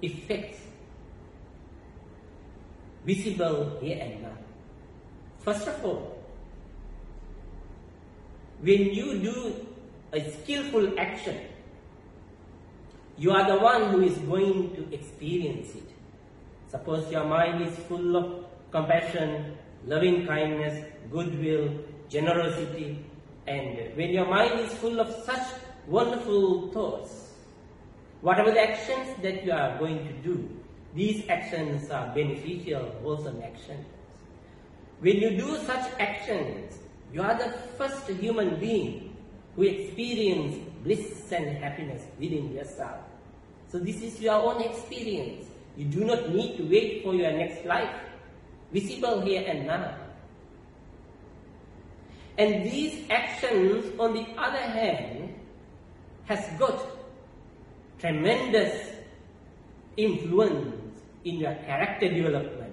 effects 0.00 0.58
visible 3.04 3.78
here 3.80 3.98
and 4.00 4.22
now. 4.22 4.38
First 5.40 5.68
of 5.68 5.84
all, 5.84 6.18
when 8.62 8.94
you 8.94 9.18
do 9.18 9.66
a 10.12 10.20
skillful 10.30 10.98
action, 10.98 11.36
you 13.18 13.30
are 13.30 13.46
the 13.46 13.58
one 13.58 13.90
who 13.90 14.02
is 14.02 14.16
going 14.18 14.74
to 14.74 14.94
experience 14.94 15.74
it. 15.74 15.88
Suppose 16.70 17.10
your 17.12 17.24
mind 17.24 17.62
is 17.66 17.76
full 17.86 18.16
of 18.16 18.46
compassion, 18.70 19.56
loving 19.86 20.26
kindness, 20.26 20.84
goodwill, 21.10 21.68
generosity, 22.08 23.04
and 23.46 23.96
when 23.96 24.10
your 24.10 24.26
mind 24.26 24.60
is 24.60 24.72
full 24.74 25.00
of 25.00 25.12
such 25.24 25.46
wonderful 25.86 26.70
thoughts, 26.70 27.32
whatever 28.20 28.50
the 28.50 28.60
actions 28.60 29.20
that 29.22 29.44
you 29.44 29.52
are 29.52 29.78
going 29.78 30.06
to 30.06 30.12
do, 30.22 30.48
these 30.94 31.28
actions 31.28 31.90
are 31.90 32.14
beneficial, 32.14 32.90
wholesome 33.02 33.42
actions. 33.42 33.86
When 35.00 35.16
you 35.16 35.30
do 35.36 35.56
such 35.66 35.90
actions, 35.98 36.78
you 37.12 37.22
are 37.22 37.34
the 37.36 37.50
first 37.76 38.08
human 38.08 38.60
being 38.60 39.16
who 39.56 39.62
experience 39.62 40.56
bliss 40.82 41.32
and 41.32 41.56
happiness 41.58 42.02
within 42.18 42.52
yourself. 42.52 42.98
So 43.70 43.78
this 43.78 44.02
is 44.02 44.20
your 44.20 44.34
own 44.34 44.62
experience. 44.62 45.46
You 45.76 45.86
do 45.86 46.04
not 46.04 46.30
need 46.30 46.56
to 46.58 46.64
wait 46.64 47.02
for 47.02 47.14
your 47.14 47.32
next 47.32 47.64
life, 47.64 47.94
visible 48.72 49.22
here 49.22 49.44
and 49.46 49.66
now. 49.66 49.96
And 52.38 52.64
these 52.64 53.08
actions, 53.10 53.98
on 53.98 54.14
the 54.14 54.26
other 54.36 54.58
hand, 54.58 55.34
has 56.24 56.44
got 56.58 56.86
tremendous 57.98 58.90
influence 59.96 61.00
in 61.24 61.36
your 61.36 61.54
character 61.66 62.08
development. 62.08 62.72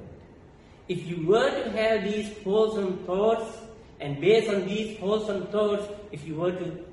If 0.88 1.06
you 1.06 1.28
were 1.28 1.50
to 1.50 1.70
have 1.72 2.04
these 2.04 2.34
wholesome 2.44 3.06
thoughts, 3.06 3.58
and 4.00 4.20
based 4.20 4.50
on 4.50 4.66
these 4.66 4.98
wholesome 4.98 5.48
thoughts, 5.48 5.88
if 6.12 6.26
you 6.26 6.36
were 6.36 6.52
to 6.52 6.89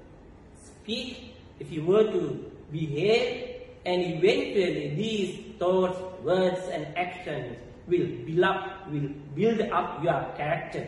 speak, 0.87 1.35
if 1.59 1.73
you 1.75 1.83
were 1.83 2.07
to 2.07 2.47
behave, 2.71 3.67
and 3.83 3.99
eventually 4.03 4.95
these 4.95 5.59
thoughts, 5.59 5.99
words, 6.23 6.63
and 6.71 6.87
actions 6.95 7.59
will 7.91 8.07
build 8.23 8.47
up, 8.47 8.87
will 8.91 9.11
build 9.35 9.61
up 9.75 9.99
your 10.03 10.23
character. 10.39 10.87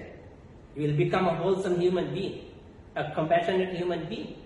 You 0.79 0.87
will 0.87 0.97
become 0.97 1.27
a 1.27 1.35
wholesome 1.35 1.81
human 1.81 2.15
being, 2.15 2.47
a 2.95 3.11
compassionate 3.11 3.75
human 3.75 4.07
being. 4.07 4.39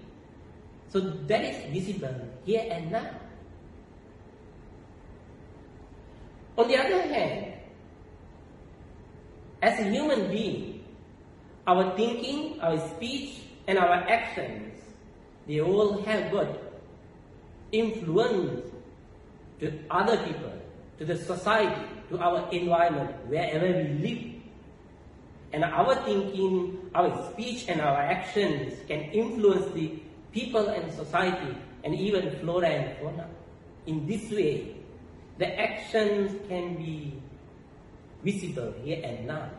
So 0.88 1.00
that 1.28 1.44
is 1.44 1.56
visible 1.68 2.16
here 2.44 2.64
and 2.70 2.92
now. 2.92 3.12
On 6.56 6.68
the 6.68 6.76
other 6.76 7.00
hand, 7.12 7.60
as 9.60 9.80
a 9.80 9.84
human 9.84 10.30
being, 10.30 10.84
our 11.66 11.96
thinking, 11.96 12.60
our 12.60 12.76
speech, 12.96 13.44
and 13.68 13.78
our 13.78 14.04
actions, 14.08 14.81
they 15.46 15.60
all 15.60 16.02
have 16.02 16.30
got 16.30 16.48
influence 17.72 18.70
to 19.60 19.72
other 19.90 20.16
people, 20.24 20.52
to 20.98 21.04
the 21.04 21.16
society, 21.16 21.82
to 22.10 22.18
our 22.18 22.48
environment, 22.50 23.10
wherever 23.26 23.66
we 23.66 23.88
live. 23.98 24.22
And 25.52 25.64
our 25.64 25.94
thinking, 26.04 26.90
our 26.94 27.30
speech, 27.32 27.66
and 27.68 27.80
our 27.80 27.96
actions 27.96 28.74
can 28.88 29.00
influence 29.12 29.72
the 29.74 29.92
people 30.32 30.68
and 30.68 30.92
society, 30.92 31.56
and 31.84 31.94
even 31.94 32.38
flora 32.40 32.68
and 32.68 32.98
fauna. 32.98 33.28
In 33.86 34.06
this 34.06 34.30
way, 34.30 34.76
the 35.38 35.48
actions 35.60 36.32
can 36.48 36.76
be 36.76 37.20
visible 38.22 38.72
here 38.84 39.00
and 39.02 39.26
now. 39.26 39.50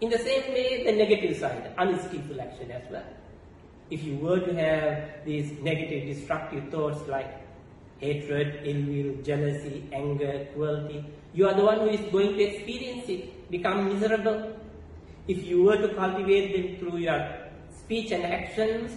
In 0.00 0.10
the 0.10 0.18
same 0.18 0.52
way, 0.52 0.84
the 0.84 0.92
negative 0.92 1.36
side, 1.36 1.72
unskillful 1.78 2.40
action 2.40 2.70
as 2.70 2.82
well. 2.90 3.04
If 3.90 4.02
you 4.02 4.16
were 4.16 4.40
to 4.40 4.54
have 4.54 5.24
these 5.24 5.52
negative, 5.60 6.06
destructive 6.06 6.70
thoughts 6.70 7.06
like 7.06 7.30
hatred, 7.98 8.60
ill 8.64 8.82
will, 8.86 9.22
jealousy, 9.22 9.88
anger, 9.92 10.46
cruelty, 10.54 11.04
you 11.34 11.46
are 11.48 11.54
the 11.54 11.64
one 11.64 11.80
who 11.80 11.88
is 11.88 12.00
going 12.10 12.36
to 12.36 12.42
experience 12.42 13.08
it, 13.08 13.50
become 13.50 13.92
miserable. 13.92 14.56
If 15.28 15.44
you 15.44 15.62
were 15.62 15.76
to 15.76 15.94
cultivate 15.94 16.54
them 16.56 16.78
through 16.78 16.98
your 16.98 17.20
speech 17.70 18.10
and 18.12 18.24
actions, 18.24 18.90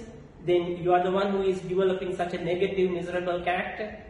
then 0.45 0.77
you 0.81 0.93
are 0.93 1.03
the 1.03 1.11
one 1.11 1.31
who 1.31 1.41
is 1.41 1.59
developing 1.61 2.15
such 2.15 2.33
a 2.33 2.43
negative, 2.43 2.91
miserable 2.91 3.41
character. 3.41 4.03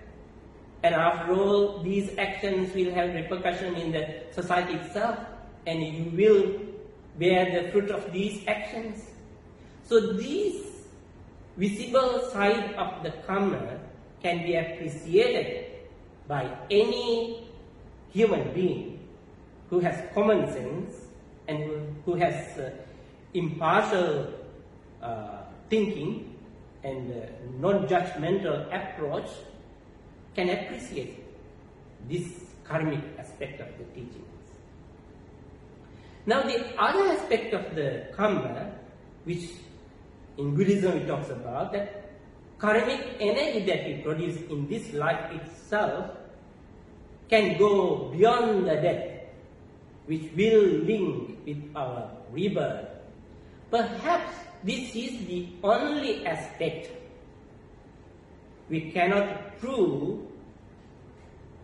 And 0.84 0.94
after 0.94 1.34
all, 1.34 1.82
these 1.82 2.16
actions 2.18 2.74
will 2.76 2.94
have 2.94 3.16
repercussion 3.16 3.76
in 3.76 3.92
the 3.92 4.24
society 4.32 4.76
itself, 4.76 5.18
and 5.66 5.82
you 5.82 6.12
will 6.16 6.62
bear 7.18 7.64
the 7.64 7.72
fruit 7.72 7.90
of 7.90 8.12
these 8.14 8.44
actions. 8.48 9.04
So 9.88 10.14
these 10.14 10.66
visible 11.56 12.30
side 12.32 12.76
of 12.76 13.04
the 13.04 13.12
karma 13.26 13.80
can 14.22 14.44
be 14.44 14.56
appreciated 14.56 15.66
by 16.28 16.52
any 16.70 17.48
human 18.12 18.54
being 18.54 19.00
who 19.70 19.80
has 19.80 20.04
common 20.14 20.52
sense 20.52 20.94
and 21.48 21.64
who, 21.64 21.80
who 22.06 22.16
has 22.16 22.58
uh, 22.58 22.72
impartial 23.34 24.34
uh, 25.02 25.44
thinking 25.70 26.36
and 26.84 27.12
uh, 27.12 27.26
non-judgmental 27.60 28.68
approach 28.74 29.30
can 30.36 30.50
appreciate 30.50 31.24
this 32.10 32.28
karmic 32.64 33.04
aspect 33.18 33.62
of 33.62 33.68
the 33.78 33.86
teachings. 33.96 34.24
Now 36.26 36.44
the 36.44 36.60
other 36.78 37.08
aspect 37.14 37.54
of 37.54 37.74
the 37.74 38.08
karma, 38.14 38.72
which 39.24 39.50
in 40.38 40.56
Buddhism 40.56 40.98
it 40.98 41.08
talks 41.08 41.30
about, 41.30 41.74
that 41.74 42.10
karmic 42.58 43.18
energy 43.20 43.66
that 43.66 43.86
we 43.86 44.02
produce 44.02 44.38
in 44.50 44.68
this 44.68 44.94
life 44.94 45.32
itself 45.32 46.12
can 47.30 47.58
go 47.58 48.10
beyond 48.16 48.68
the 48.68 48.76
death, 48.76 49.12
which 50.06 50.32
will 50.36 50.64
link 50.86 51.38
with 51.46 51.64
our 51.76 52.10
rebirth. 52.32 52.88
Perhaps 53.70 54.36
this 54.64 54.96
is 54.96 55.26
the 55.28 55.48
only 55.64 56.26
aspect 56.26 56.92
we 58.70 58.92
cannot 58.92 59.60
prove 59.60 60.26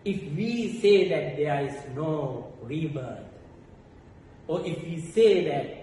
if 0.05 0.21
we 0.35 0.79
say 0.79 1.09
that 1.09 1.37
there 1.37 1.65
is 1.65 1.75
no 1.95 2.51
rebirth. 2.61 3.23
Or 4.47 4.65
if 4.65 4.83
we 4.83 4.99
say 4.99 5.47
that 5.47 5.82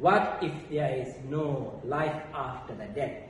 what 0.00 0.38
if 0.40 0.52
there 0.70 0.96
is 0.96 1.14
no 1.28 1.78
life 1.84 2.22
after 2.34 2.74
the 2.74 2.86
death? 2.86 3.20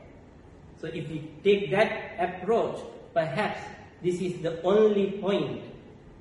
So 0.80 0.86
if 0.86 1.08
we 1.08 1.28
take 1.42 1.70
that 1.72 2.14
approach, 2.18 2.78
perhaps 3.12 3.60
this 4.02 4.20
is 4.20 4.40
the 4.40 4.62
only 4.62 5.18
point 5.20 5.62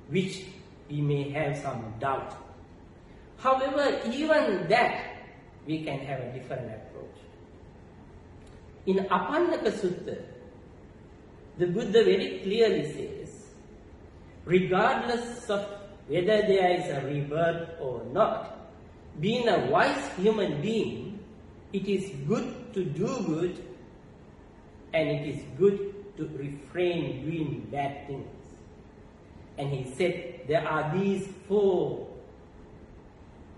which 0.08 0.44
we 0.90 1.00
may 1.00 1.30
have 1.30 1.56
some 1.56 1.94
doubt. 2.00 2.36
However, 3.38 4.00
even 4.10 4.66
that 4.68 5.22
we 5.66 5.84
can 5.84 6.00
have 6.00 6.20
a 6.20 6.32
different 6.32 6.66
approach. 6.66 7.16
In 8.86 8.96
Apannaka 9.06 9.70
Sutta, 9.70 10.20
the 11.58 11.66
Buddha 11.66 12.04
very 12.04 12.40
clearly 12.42 12.92
says, 12.92 13.46
regardless 14.44 15.48
of 15.48 15.64
whether 16.08 16.42
there 16.42 16.74
is 16.74 16.86
a 16.90 17.06
rebirth 17.06 17.70
or 17.80 18.02
not, 18.12 18.59
being 19.18 19.48
a 19.48 19.66
wise 19.66 20.10
human 20.16 20.62
being, 20.62 21.18
it 21.72 21.86
is 21.86 22.10
good 22.26 22.72
to 22.74 22.84
do 22.84 23.06
good 23.26 23.64
and 24.92 25.08
it 25.08 25.28
is 25.28 25.42
good 25.58 25.94
to 26.16 26.26
refrain 26.36 27.24
doing 27.24 27.66
bad 27.70 28.06
things. 28.06 28.26
And 29.58 29.70
he 29.70 29.92
said 29.94 30.40
there 30.48 30.66
are 30.66 30.96
these 30.96 31.28
four 31.48 32.06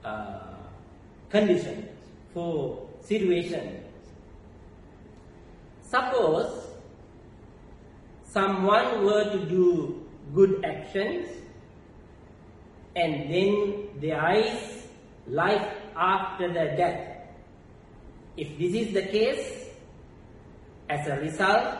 uh, 0.04 0.54
conditions, 1.30 1.88
four 2.34 2.88
situations. 3.02 3.84
Suppose 5.82 6.68
someone 8.24 9.04
were 9.04 9.24
to 9.30 9.44
do 9.44 10.06
good 10.34 10.64
actions 10.64 11.28
and 12.96 13.30
then 13.30 13.88
there 14.00 14.34
is 14.34 14.81
life 15.26 15.68
after 15.96 16.48
the 16.48 16.76
death. 16.76 17.08
If 18.36 18.58
this 18.58 18.74
is 18.74 18.94
the 18.94 19.02
case, 19.02 19.68
as 20.88 21.06
a 21.06 21.16
result, 21.20 21.76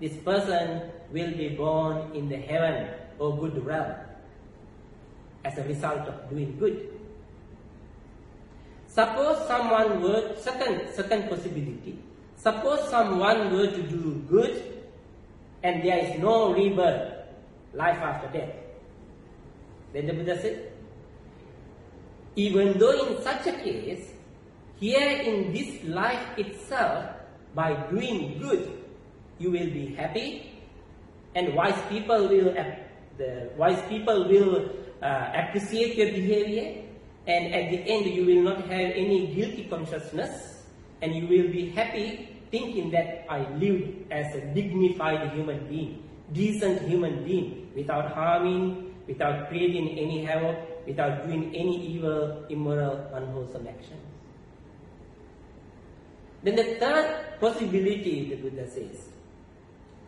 this 0.00 0.16
person 0.18 0.82
will 1.12 1.32
be 1.32 1.50
born 1.50 2.14
in 2.14 2.28
the 2.28 2.36
heaven 2.36 2.88
or 3.18 3.36
good 3.38 3.64
realm 3.64 3.94
as 5.44 5.58
a 5.58 5.64
result 5.64 6.08
of 6.08 6.30
doing 6.30 6.56
good. 6.58 6.88
Suppose 8.86 9.46
someone 9.46 10.02
were, 10.02 10.36
second, 10.36 10.92
second 10.92 11.28
possibility, 11.28 11.98
suppose 12.36 12.88
someone 12.90 13.52
were 13.52 13.66
to 13.66 13.82
do 13.82 14.22
good 14.28 14.84
and 15.62 15.82
there 15.82 15.98
is 15.98 16.18
no 16.20 16.52
rebirth, 16.52 17.14
life 17.72 17.98
after 17.98 18.38
death. 18.38 18.54
Then 19.92 20.06
the 20.06 20.12
Buddha 20.12 20.40
said, 20.40 20.71
even 22.36 22.78
though 22.78 23.06
in 23.06 23.22
such 23.22 23.46
a 23.46 23.52
case, 23.52 24.12
here 24.80 25.20
in 25.20 25.52
this 25.52 25.84
life 25.84 26.38
itself, 26.38 27.04
by 27.54 27.74
doing 27.90 28.38
good, 28.40 28.82
you 29.38 29.50
will 29.50 29.70
be 29.70 29.94
happy, 29.94 30.50
and 31.34 31.54
wise 31.54 31.78
people 31.88 32.28
will 32.28 32.54
the 33.18 33.50
wise 33.56 33.80
people 33.88 34.26
will 34.28 34.70
uh, 35.02 35.32
appreciate 35.34 35.96
your 35.96 36.10
behavior, 36.10 36.82
and 37.26 37.54
at 37.54 37.70
the 37.70 37.78
end 37.84 38.06
you 38.06 38.24
will 38.24 38.42
not 38.42 38.60
have 38.64 38.88
any 38.96 39.34
guilty 39.34 39.68
consciousness, 39.68 40.64
and 41.02 41.14
you 41.14 41.28
will 41.28 41.52
be 41.52 41.70
happy 41.70 42.28
thinking 42.50 42.90
that 42.90 43.24
I 43.28 43.48
lived 43.56 44.10
as 44.10 44.34
a 44.34 44.40
dignified 44.52 45.32
human 45.32 45.68
being, 45.68 46.08
decent 46.32 46.88
human 46.88 47.24
being, 47.24 47.70
without 47.74 48.12
harming, 48.12 48.94
without 49.06 49.48
creating 49.48 49.98
any 49.98 50.24
havoc, 50.24 50.56
without 50.86 51.26
doing 51.26 51.54
any 51.54 51.94
evil, 51.94 52.44
immoral, 52.48 52.96
unwholesome 53.12 53.66
actions. 53.66 54.02
Then 56.42 56.56
the 56.56 56.74
third 56.80 57.38
possibility, 57.40 58.30
the 58.30 58.36
Buddha 58.36 58.68
says, 58.68 59.08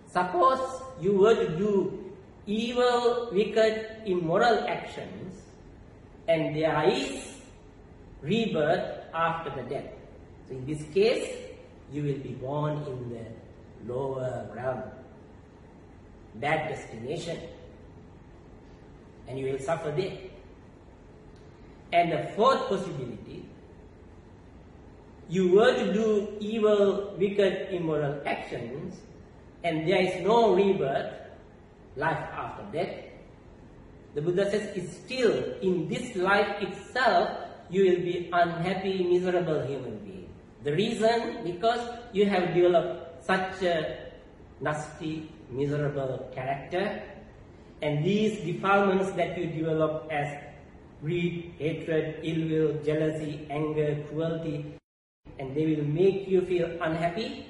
suppose 0.06 0.82
you 1.00 1.16
were 1.18 1.34
to 1.34 1.48
do 1.56 2.12
evil, 2.46 3.30
wicked, 3.32 4.02
immoral 4.04 4.66
actions, 4.68 5.40
and 6.26 6.56
there 6.56 6.88
is 6.88 7.34
rebirth 8.22 9.04
after 9.14 9.50
the 9.50 9.68
death. 9.68 9.90
So 10.48 10.54
in 10.54 10.66
this 10.66 10.82
case, 10.92 11.36
you 11.92 12.02
will 12.02 12.18
be 12.18 12.30
born 12.30 12.78
in 12.86 13.10
the 13.10 13.92
lower 13.92 14.48
realm, 14.54 14.82
bad 16.36 16.68
destination, 16.68 17.38
and 19.28 19.38
you 19.38 19.52
will 19.52 19.58
suffer 19.58 19.90
there. 19.90 20.16
And 21.94 22.10
the 22.10 22.26
fourth 22.34 22.66
possibility, 22.68 23.46
you 25.28 25.52
were 25.54 25.72
to 25.72 25.92
do 25.94 26.36
evil, 26.40 27.14
wicked, 27.16 27.70
immoral 27.70 28.20
actions, 28.26 28.98
and 29.62 29.86
there 29.86 30.02
is 30.02 30.26
no 30.26 30.54
rebirth, 30.54 31.14
life 31.94 32.18
after 32.34 32.66
death, 32.74 33.14
the 34.14 34.22
Buddha 34.22 34.50
says 34.50 34.70
it's 34.76 34.94
still 34.96 35.54
in 35.60 35.88
this 35.88 36.14
life 36.16 36.62
itself 36.62 37.30
you 37.70 37.82
will 37.84 38.02
be 38.02 38.30
unhappy, 38.32 39.02
miserable 39.02 39.66
human 39.66 39.98
being. 39.98 40.28
The 40.62 40.72
reason? 40.72 41.42
Because 41.42 41.80
you 42.12 42.26
have 42.26 42.54
developed 42.54 43.24
such 43.24 43.62
a 43.62 44.10
nasty, 44.60 45.30
miserable 45.50 46.30
character, 46.34 47.02
and 47.82 48.04
these 48.04 48.38
defilements 48.44 49.10
that 49.12 49.36
you 49.36 49.46
develop 49.46 50.06
as 50.10 50.30
greed, 51.00 51.54
hatred, 51.58 52.20
ill 52.22 52.48
will, 52.48 52.82
jealousy, 52.82 53.46
anger, 53.50 54.04
cruelty, 54.08 54.74
and 55.38 55.54
they 55.56 55.66
will 55.66 55.84
make 55.84 56.28
you 56.28 56.40
feel 56.42 56.70
unhappy. 56.80 57.46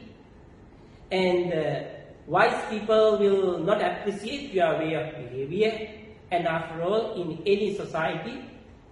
And 1.11 1.53
uh, 1.53 1.83
wise 2.27 2.65
people 2.71 3.19
will 3.19 3.59
not 3.59 3.83
appreciate 3.83 4.53
your 4.53 4.79
way 4.79 4.95
of 4.95 5.15
behavior. 5.17 5.91
And 6.31 6.47
after 6.47 6.83
all, 6.83 7.21
in 7.21 7.43
any 7.47 7.75
society, 7.75 8.45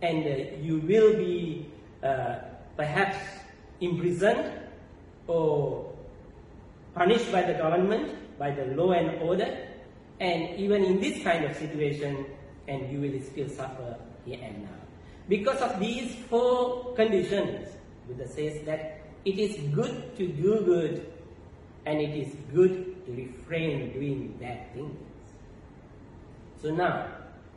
and 0.03 0.27
uh, 0.27 0.57
you 0.61 0.79
will 0.81 1.17
be 1.17 1.67
uh, 2.03 2.37
perhaps 2.77 3.17
imprisoned 3.81 4.53
or 5.27 5.93
punished 6.95 7.33
by 7.33 7.43
the 7.43 7.55
government, 7.55 8.39
by 8.39 8.51
the 8.51 8.67
law 8.77 8.93
and 8.93 9.23
order. 9.23 9.69
And 10.21 10.59
even 10.59 10.85
in 10.85 11.01
this 11.01 11.23
kind 11.25 11.45
of 11.45 11.57
situation, 11.57 12.27
and 12.69 12.93
you 12.93 13.01
will 13.01 13.21
still 13.23 13.49
suffer 13.49 13.97
Because 15.29 15.61
of 15.61 15.81
these 15.81 16.15
four 16.29 16.95
conditions, 16.95 17.69
Buddha 18.07 18.29
says 18.29 18.63
that 18.67 19.01
it 19.25 19.39
is 19.39 19.57
good 19.75 20.17
to 20.17 20.27
do 20.27 20.61
good 20.65 21.13
and 21.87 22.01
it 22.01 22.17
is 22.17 22.35
good 22.53 23.07
to 23.07 23.13
refrain 23.13 23.93
doing 23.93 24.37
bad 24.41 24.73
things. 24.75 24.99
So 26.61 26.71
now, 26.71 27.07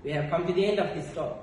we 0.04 0.12
have 0.12 0.30
come 0.30 0.47
to 0.47 0.54
the 0.54 0.65
end 0.65 0.80
of 0.80 0.95
this 0.95 1.13
talk. 1.13 1.38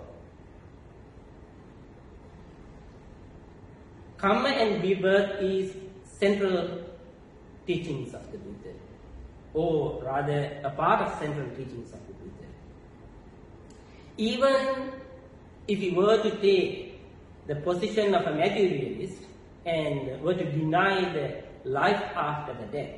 Karma 4.18 4.50
and 4.50 4.82
rebirth 4.82 5.42
is 5.42 5.74
central 6.04 6.84
teachings 7.66 8.14
of 8.14 8.30
the 8.30 8.38
Buddha, 8.38 8.74
or 9.54 10.00
rather 10.02 10.60
a 10.62 10.70
part 10.70 11.02
of 11.02 11.18
central 11.18 11.48
teachings 11.50 11.92
of 11.92 12.00
the 12.06 12.12
Buddha. 12.14 12.46
Even 14.16 14.92
if 15.68 15.78
we 15.78 15.90
were 15.90 16.22
to 16.22 16.30
take 16.40 17.00
the 17.46 17.56
position 17.56 18.14
of 18.14 18.26
a 18.26 18.34
materialist 18.34 19.22
and 19.64 20.20
were 20.22 20.34
to 20.34 20.44
deny 20.44 21.12
the 21.12 21.42
life 21.64 22.02
after 22.16 22.54
the 22.54 22.66
death, 22.72 22.94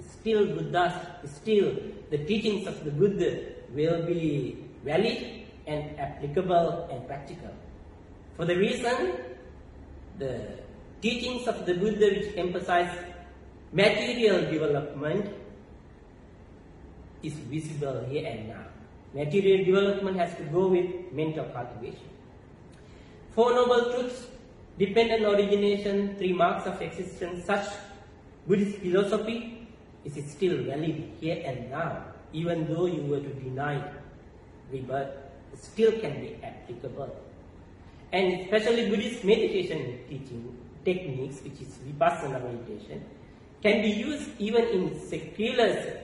still 0.00 0.46
Buddha, 0.46 1.18
still 1.24 1.76
the 2.10 2.18
teachings 2.18 2.66
of 2.66 2.84
the 2.84 2.90
Buddha 2.90 3.54
will 3.72 4.06
be 4.06 4.64
valid 4.84 5.46
and 5.66 5.98
applicable 5.98 6.88
and 6.90 7.06
practical. 7.06 7.54
For 8.36 8.44
the 8.44 8.56
reason, 8.56 9.12
the 10.18 10.58
teachings 11.00 11.46
of 11.46 11.66
the 11.66 11.74
Buddha 11.74 12.06
which 12.10 12.36
emphasize 12.36 12.90
material 13.72 14.50
development 14.50 15.30
is 17.22 17.34
visible 17.34 18.04
here 18.08 18.26
and 18.26 18.48
now. 18.48 18.69
Material 19.12 19.64
development 19.64 20.16
has 20.16 20.34
to 20.36 20.44
go 20.44 20.68
with 20.68 21.12
mental 21.12 21.44
cultivation. 21.46 22.08
Four 23.34 23.54
Noble 23.54 23.92
Truths, 23.92 24.26
dependent 24.78 25.24
origination, 25.24 26.14
three 26.16 26.32
marks 26.32 26.66
of 26.66 26.80
existence, 26.80 27.44
such 27.44 27.66
Buddhist 28.46 28.78
philosophy 28.78 29.66
is 30.04 30.14
still 30.30 30.62
valid 30.64 31.10
here 31.20 31.42
and 31.44 31.70
now, 31.70 32.04
even 32.32 32.72
though 32.72 32.86
you 32.86 33.02
were 33.02 33.20
to 33.20 33.32
deny 33.34 33.82
rebirth, 34.70 35.10
still 35.60 35.92
can 36.00 36.20
be 36.20 36.38
applicable. 36.42 37.14
And 38.12 38.40
especially 38.42 38.90
Buddhist 38.90 39.24
meditation 39.24 39.98
teaching 40.08 40.56
techniques, 40.84 41.42
which 41.42 41.60
is 41.60 41.78
vipassana 41.86 42.42
meditation, 42.42 43.04
can 43.62 43.82
be 43.82 43.90
used 43.90 44.30
even 44.38 44.64
in 44.66 45.00
secular 45.00 46.00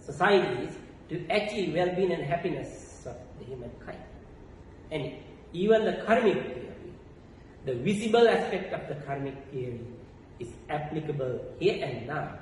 societies 0.00 0.74
to 1.08 1.24
achieve 1.30 1.74
well-being 1.74 2.12
and 2.12 2.22
happiness 2.22 3.04
of 3.06 3.16
the 3.38 3.44
humankind. 3.44 3.98
And 4.90 5.12
even 5.52 5.84
the 5.84 6.02
karmic 6.04 6.34
theory, 6.34 6.92
the 7.64 7.74
visible 7.74 8.28
aspect 8.28 8.72
of 8.72 8.88
the 8.88 9.02
karmic 9.06 9.34
theory 9.50 9.80
is 10.38 10.48
applicable 10.68 11.40
here 11.58 11.84
and 11.84 12.06
now. 12.06 12.38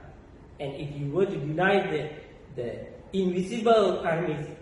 And 0.61 0.75
if 0.75 0.97
you 0.99 1.11
were 1.11 1.27
to 1.27 1.37
deny 1.37 1.91
the, 1.91 2.11
the 2.57 2.87
invisible 3.13 4.03
karmic 4.03 4.59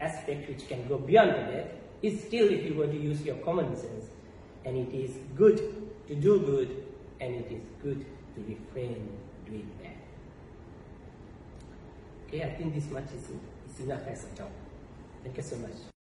aspect 0.00 0.48
which 0.48 0.68
can 0.68 0.86
go 0.88 0.98
beyond 0.98 1.30
that, 1.30 1.74
is 2.02 2.20
still 2.22 2.48
if 2.48 2.64
you 2.64 2.74
were 2.74 2.86
to 2.86 2.96
use 2.96 3.22
your 3.22 3.36
common 3.36 3.74
sense, 3.76 4.06
and 4.64 4.76
it 4.76 4.94
is 4.94 5.16
good 5.34 5.56
to 6.08 6.14
do 6.14 6.40
good, 6.40 6.84
and 7.20 7.34
it 7.34 7.50
is 7.50 7.62
good 7.82 8.04
to 8.34 8.40
refrain 8.42 9.08
doing 9.46 9.68
bad. 12.30 12.34
Okay, 12.34 12.44
I 12.44 12.54
think 12.56 12.74
this 12.74 12.90
much 12.90 13.04
is, 13.14 13.30
is 13.74 13.84
enough 13.84 14.06
as 14.08 14.24
a 14.24 14.36
talk. 14.36 14.50
Thank 15.22 15.36
you 15.36 15.42
so 15.42 15.56
much. 15.56 15.95